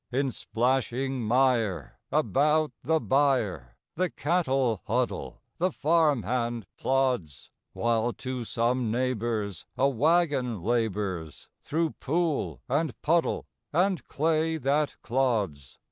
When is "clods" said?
15.03-15.77